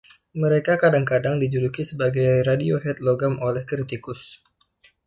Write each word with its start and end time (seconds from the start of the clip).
Mereka 0.43 0.73
kadang-kadang 0.83 1.35
dijuluki 1.43 1.81
sebagai 1.91 2.29
"Radiohead 2.49 2.97
logam" 3.07 3.33
oleh 3.47 3.61
kritikus. 3.69 4.21